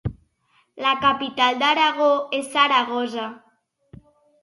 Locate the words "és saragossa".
2.41-3.31